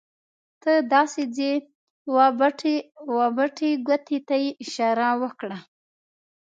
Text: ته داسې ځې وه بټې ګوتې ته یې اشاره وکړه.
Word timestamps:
ته 0.61 0.71
داسې 0.93 1.21
ځې 1.37 1.51
وه 3.13 3.27
بټې 3.37 3.71
ګوتې 3.87 4.17
ته 4.27 4.35
یې 4.43 4.49
اشاره 4.63 5.07
وکړه. 5.21 5.57